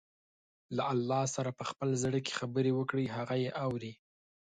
[0.75, 3.93] له الله سره په خپل زړه کې خبرې وکړئ، هغه يې اوري.